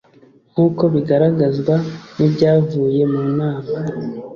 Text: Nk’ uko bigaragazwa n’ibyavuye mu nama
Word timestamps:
Nk’ 0.51 0.57
uko 0.67 0.83
bigaragazwa 0.93 1.75
n’ibyavuye 2.17 3.01
mu 3.11 3.21
nama 3.37 3.69